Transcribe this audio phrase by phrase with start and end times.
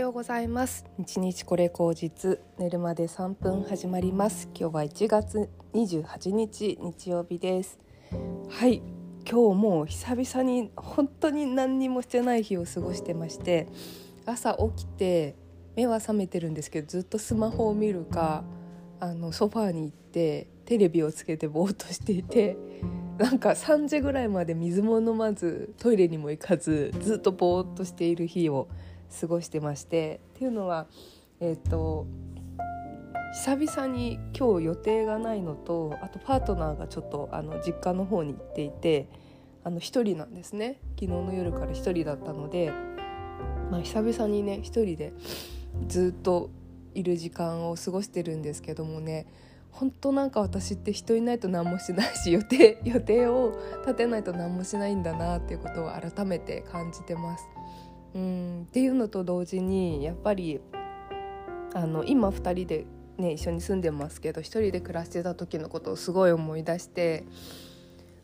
[0.00, 0.86] ようございます。
[0.96, 4.48] 日日これ口実寝るまで3分始まります。
[4.58, 7.78] 今日は1月28日日曜日です。
[8.48, 8.82] はい。
[9.30, 13.68] 今日もう久々に本当に何にもしてない日を過ごしてまして
[14.24, 15.36] 朝起きて
[15.76, 18.42] 目は覚めてるんですけどずっとスマホを見るか
[19.00, 22.56] あのソファーに行ってテレビをつけてぼーっとしていて
[23.18, 28.68] なんか3時ぐらいまで水も飲まずトイレにも行かずずっとぼーっとしている日を
[29.20, 30.86] 過ごしてましてっていうのは
[31.40, 32.06] えっ、ー、と
[33.32, 39.08] 久々に今日予定がないのとあとパートナーがちょっとあの実家の方に行っていて
[39.62, 42.72] あの1人なんですね昨日の夜から1人だったので、
[43.70, 45.12] まあ、久々にね1人で
[45.86, 46.50] ずっと
[46.94, 49.26] いる時間を過ごしてるんですけどもね
[49.70, 57.44] 本当なんか私って人いないと何もしないし予定予定を立てないと何もしないんだなっていうことを改めて感じてます。
[58.14, 60.60] うんっていうのと同時にやっぱり
[61.74, 62.86] あの今2人で、
[63.18, 67.24] ね、一緒に住んでますけど1人で暮らしてた時のことをすごい思い出して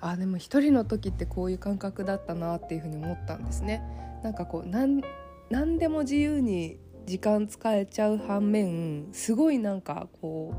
[0.00, 3.82] あでも1人の時ってこういう感覚だったなっていうふうに思ったんですね。
[4.22, 5.02] なんかこう何
[5.50, 10.56] 何でも自由に時間使えちゃう反面すごいなんかこう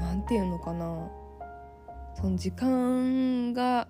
[0.00, 1.10] なんていうのかな
[2.14, 3.88] その時間が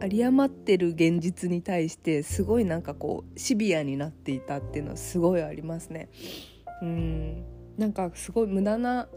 [0.00, 6.08] 有り余ってる現実に対してすごいなんかこうシビアになっていたっていうのはすごいありますね。
[6.82, 7.44] うん
[7.76, 9.08] なんかすごい無駄な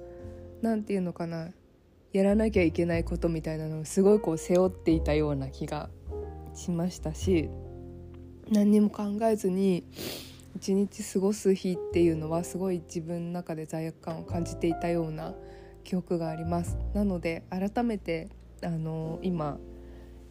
[0.61, 1.49] なんていうのかな
[2.13, 5.89] やらなきゃいけないことみたいなのをすごいこう背負っていたような気が
[6.53, 7.49] しましたし
[8.49, 9.85] 何にも考えずに
[10.55, 15.33] 一日過ごす日っていうのはすごい自分の中で罪悪感を感じていたような
[15.83, 16.77] 記憶があります。
[16.93, 18.29] なので改めて
[18.61, 19.57] あの今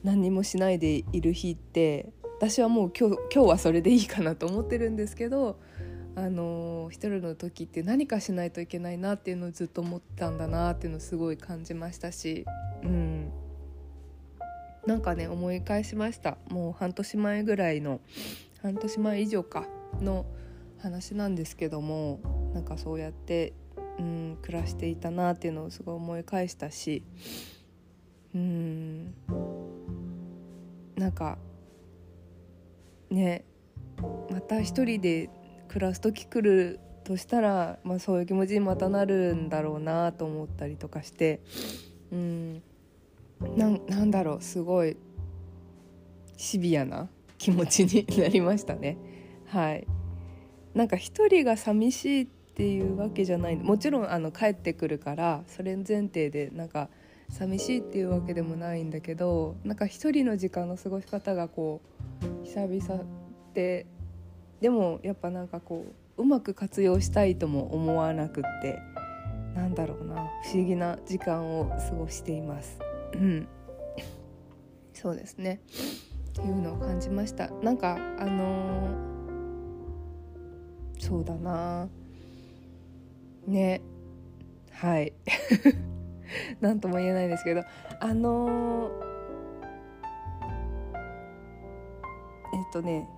[0.02, 5.60] 何もしないでいる日って私はもう今日今日はそれでいいかなと思ってるんですけど
[6.16, 12.44] あの一人の時って何かしないといけないなっていうのをずっと思ってたんだなっていうのをすごい感じましたし、
[12.82, 13.30] うん、
[14.86, 16.36] なんかね思い返しました。
[16.48, 18.00] もう半年前ぐらいの
[18.62, 19.66] 半年前以上か
[20.00, 20.26] の
[20.78, 22.20] 話なんですけども
[22.54, 23.52] なんかそうやって、
[23.98, 27.02] うん、暮らしていたなっていうのをすごい思い返したし
[28.34, 29.14] うん。
[31.00, 31.38] なんか
[33.08, 33.44] ね
[34.30, 35.30] また一人で
[35.68, 41.40] 暮らす時来るとしたら、まあ、そういう気持ちにまたなるんだろうなと思ったりとかして
[42.12, 42.62] うん
[43.56, 44.98] なんだろうすごい
[46.36, 48.98] シビアな気持ちになりましたね。
[49.46, 49.86] はい
[50.74, 56.90] なんか一人が寂しいっていうわけじゃないもちろんあの帰ってくるからそれ前提でなんか
[57.30, 61.80] 寂しいっていうわけでもないんだけどなんか一人の時間の過ごし方がこ
[62.42, 63.04] う久々
[63.54, 63.86] で
[64.60, 65.86] でもやっぱなんかこ
[66.18, 68.78] ううまく活用したいとも思わなくって
[69.54, 72.78] なんだろうな不思議な時間を過ごしています。
[73.14, 73.48] うん、
[74.92, 75.60] そうですね。
[76.30, 77.48] っていうのを感じました。
[77.62, 81.88] なんかあのー、そうだな。
[83.46, 83.80] ね。
[84.70, 85.12] はい。
[86.60, 87.62] 何とも言えないですけど
[88.00, 88.90] あのー、
[92.54, 93.08] えっとね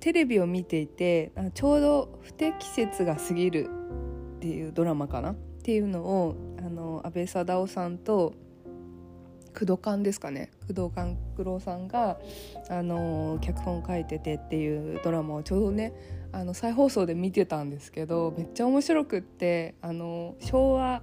[0.00, 3.68] テレビを見ていてちょうど「不適切が過ぎる」
[4.36, 5.32] っていうドラマかな？
[5.32, 8.32] っていうのをあの安倍貞夫さんと
[9.52, 10.50] 工藤勘ですかね？
[10.66, 12.18] 工藤官九郎さんが
[12.70, 15.92] あの脚本書いててっていうドラマをちょうどね
[16.32, 21.02] あの再放送で見てたんですけどめっちゃ面白くってあの昭和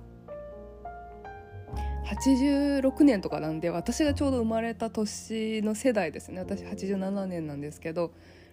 [2.07, 6.40] 86年とかなんで私がちょうど生まれた年の世代ですね。
[6.40, 8.12] 私87年なんですけど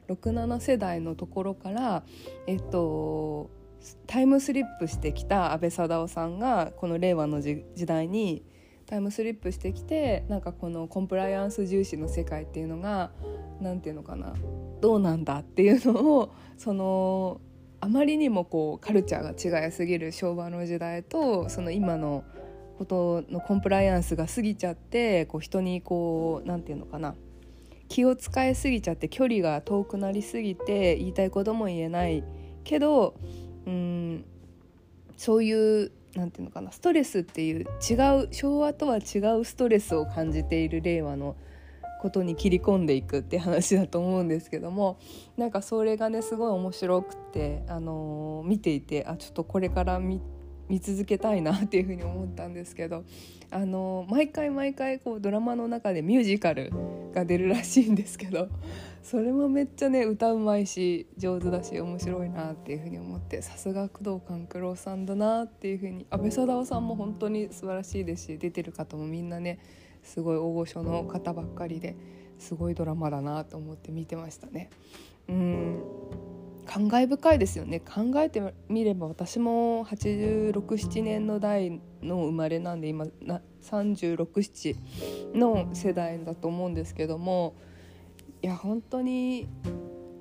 [0.09, 2.03] 67世代のところから
[2.47, 3.51] えっと
[4.07, 8.43] タイムスリップしてきた安倍貞夫さんがこの令和の時代に
[8.87, 13.13] タイムスリップしてきてなんかこのコンプライアンス重視の世界っていうのが
[13.61, 14.35] 何て言うのかな
[14.81, 17.41] どうなんだっていうのをその
[17.81, 22.25] あまりにもこうカルチャーが違いすぎる昭和の時代とその今の
[22.79, 27.15] ことのコンプライアンスが過ぎちゃってこう人にこう何て言うのかな。
[27.89, 32.25] 気を使いすぎちゃって距離が遠くなりすぎて言いたいことも言えない
[32.65, 33.15] けど
[33.67, 34.25] うん
[35.17, 37.95] そういう何て言うのかなストレスっていう違
[38.25, 41.37] う昭和とは違うストレスを感じている令和の
[42.01, 44.99] ことに切り込んでいくって話だと思うんですけども
[45.37, 50.21] なんかそれがねすごい面白くて、あのー、見ていてあちょっとこれから見
[50.69, 53.05] 見続けたいなっていうふうに思ったんですけど
[53.51, 56.73] あの毎回毎回こうドラマの中でミュージカル
[57.13, 58.49] が出るらしいんですけど
[59.03, 69.59] それもめっちゃね歌うまいし上手だし面白いなっていうふうに思ってさすが工藤官九郎さんだなっていうふうに安倍貞夫さんも本当に素晴らしいですし出てる方もみんなね
[70.03, 71.97] すごい大御所の方ばっかりで
[72.39, 74.71] すごいドラマだなと思って見てましたね。
[75.29, 76.34] うん
[76.67, 77.81] 感慨深いですよね。
[77.81, 83.07] 考えてみれば私も867年の代の生まれなんで今
[83.63, 84.77] 367
[85.35, 87.55] の世代だと思うんですけども
[88.43, 89.49] いや本当に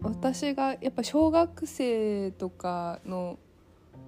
[0.01, 3.37] 私がやっぱ小学生とかの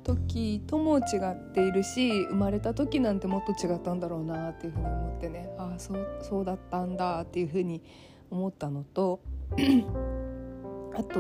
[0.04, 1.02] 時とも違
[1.32, 5.50] っているし生まれた時なんてもっと違ったんだろうなっていうふうに思ってね。
[5.58, 7.82] ああそうそうだったんだっていうふうに
[8.30, 9.20] 思ったのと
[10.96, 11.20] あと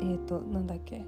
[0.00, 1.04] えっ、ー、となんだっけ？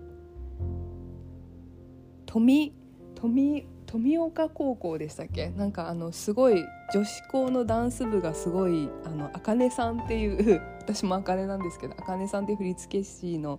[2.27, 2.75] 富
[3.15, 5.51] 富富岡高校でしたっけ？
[5.51, 13.59] なんかあのすごい女子校のダンス部がすごいあの茜さんっていう 私も茜なんですけど茜さんっていう振付師の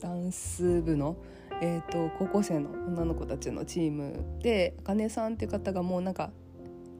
[0.00, 1.16] ダンス部の、
[1.60, 6.30] えーと、高校生の女の子たちのチームで茜さんっていう方がもうなんか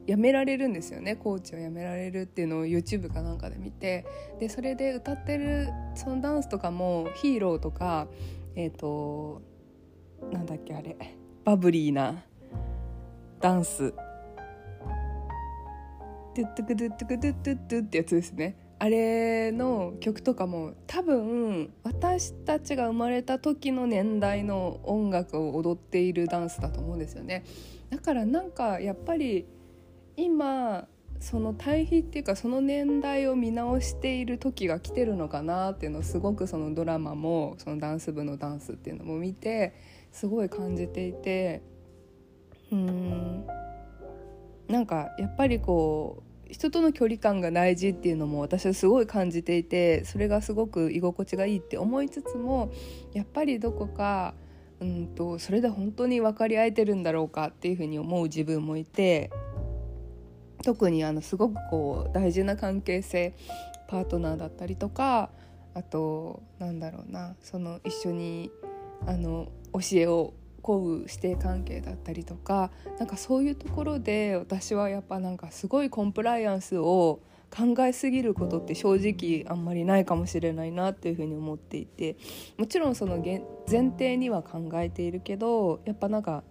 [0.07, 1.15] 辞められるんですよね。
[1.15, 4.05] コーチを辞められるっていうのを YouTube かなんかで見て。
[4.39, 8.07] でそれで歌ってるそのダンスとかもヒーローとか
[8.55, 9.41] えっ、ー、と
[10.31, 10.95] なんだっけあれ。
[11.43, 12.23] バブリーな
[13.39, 13.91] ダンス
[16.35, 18.55] 「トゥットゥクトゥットゥクトゥットゥットゥ」ってやつですね。
[18.77, 27.43] あれの曲とかも多分私たちが生まれた時の年代の音楽を踊っているダンスだと思うんですよね。
[27.91, 29.45] だからなんかやっぱり
[30.21, 30.87] 今
[31.19, 39.75] その対比っていうかその年代を見直している時が来てるのかなっていうのをすごくそのドラマもそのダンス部のダンスっていうのも見て
[40.11, 41.61] すごい感じていて
[42.71, 43.45] うん。
[44.67, 52.71] なんかやっぱりこう人との距離感が大事っていうのも私はすごい感じていてそれがすごく居心地がいいって思いつつも
[53.13, 54.33] やっぱりどこか
[54.79, 59.29] うんとそれで本当に分かり合えてるんだろうかっていうふうに思う自分もいて
[60.63, 63.33] 特にあのすごくこう大事な関係性
[63.87, 65.29] パートナーだったりとか
[65.73, 68.51] あとなんだろうなその一緒に
[69.05, 77.21] あの教えを請う師弟関係だったりとかなんかそういうところで私はやっぱなんかすごいコンプライアンスを
[77.51, 82.15] 考えすぎることって正直あんまりないかもしれないなっていうふうに思っていて
[82.57, 83.41] もちろんその前
[83.89, 86.43] 提には考えているけどやっぱなんか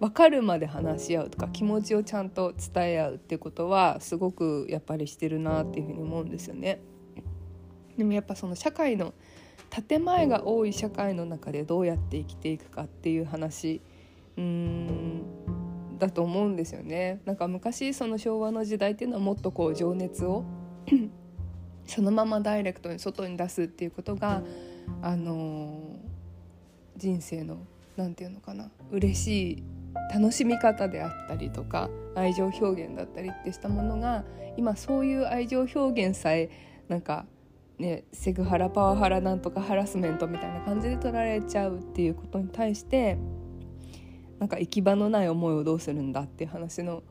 [0.00, 6.80] 分かるまで話し合うとか気持ちをちゃんと伝え合うってことはすごくやっぱりしてるなっていうふうに思うんですよね。
[7.98, 9.12] でもやっぱその社会の
[9.68, 13.82] 建前が多い社会の中でどうやって生きていくかっていう話
[14.38, 15.24] うん
[15.98, 17.20] だと思うんですよね。
[17.26, 20.44] なんか昔その昭和の時代っていうのはもっとこう情熱を
[21.84, 24.42] そのままダイレクトに外に出すっていうことが
[25.02, 27.58] あのー、人生の
[27.96, 29.62] 何て言うのかな嬉しい
[30.12, 34.24] 楽しみ方であったりとか愛情表現だったりってしたものが
[34.56, 36.50] 今そういう愛情表現さえ
[36.88, 37.26] なんか
[37.78, 43.18] ねセクハラパワハラなんとかハラスメントみたいな感じで取られちゃうっていうことに対して
[44.38, 47.02] なんか行き場のない思いをどうするんだっていう話の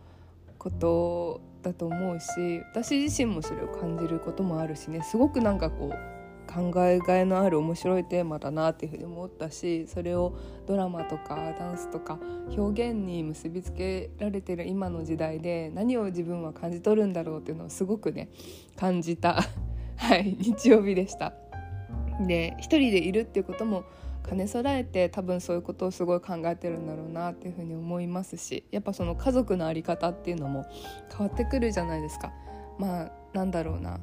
[0.57, 5.01] ことだと思うし私自身もそれを感じることもあるしね。
[5.03, 6.18] すごくなんかこう
[6.49, 12.17] 考えがいのある面白いテーマだなっていうふうに思ったしそれをドラマとかダンスとか
[12.57, 18.29] 表現に結びつけられてる今の時代で何を自分は感じ取るんだろうっていうのをすごくね
[18.75, 19.43] 感じた、
[19.97, 21.33] はい、日曜日でした。
[22.25, 23.83] で一人でいるっていうことも
[24.27, 30.65] 兼ね備えて多分そういうことをすごい考えてるんだろうなっていうふうに思いますしやっぱその家族の在り方っていうのも
[31.15, 32.33] 変わってくるじゃないですか。
[32.77, 33.99] まあなんだろうな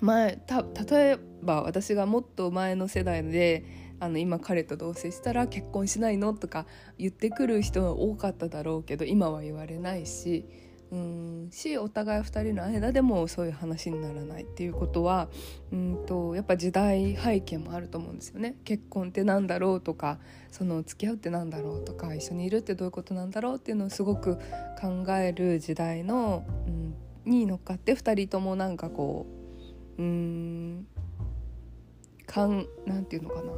[0.00, 3.64] 前た例えば私がもっと前の世代で
[3.98, 6.66] あの今彼と同棲したら結婚しないのとか
[6.98, 10.44] 言ってくる人が多かっただろうけど今は言われないし
[10.92, 15.28] うんしお互い2人の間でもそういう話にならないっていうことは
[15.72, 18.56] うんとやっぱ時代背景もあると思うんですよね。
[18.64, 20.20] 結婚ってなんだろうとか
[20.52, 24.36] その付き合うってなんだろうとか一緒にいるってどういうことなんだろうっていうのをすごく
[24.80, 29.45] 考える時代の、うん、に乗っかって2人ともなんかこう
[29.98, 30.86] うん。
[32.26, 33.52] かんなんていうのかな。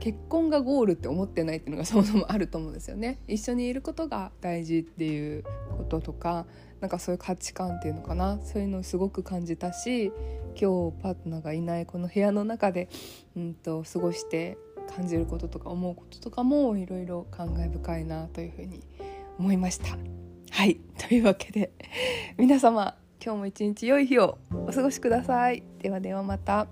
[0.00, 3.18] 結婚がゴールって思ってないっていうのがそもそもあると思うんですよね。
[3.28, 5.44] 一緒にいることが大事っていう
[5.76, 6.46] こととか
[6.80, 8.38] なんかそういう価値観っていうのかな。
[8.42, 10.12] そういうのをすごく感じたし
[10.60, 12.88] 今日パートナーがいないこの部屋の中で、
[13.36, 14.56] うんと、過ごして
[14.96, 18.80] 感じることとか思うこととかもいろいろ感慨深いなというふうに
[19.38, 19.98] 思いました。
[20.50, 20.80] はい。
[20.98, 21.72] というわけで
[22.38, 26.66] 皆様今日も一日良い日をお過ごしくださいではではまた。